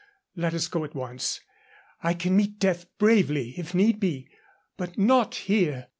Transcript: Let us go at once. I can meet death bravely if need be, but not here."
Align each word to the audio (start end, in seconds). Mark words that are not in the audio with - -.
Let 0.35 0.55
us 0.55 0.67
go 0.67 0.83
at 0.83 0.95
once. 0.95 1.41
I 2.01 2.15
can 2.15 2.35
meet 2.35 2.57
death 2.57 2.87
bravely 2.97 3.53
if 3.55 3.75
need 3.75 3.99
be, 3.99 4.29
but 4.75 4.97
not 4.97 5.35
here." 5.35 5.89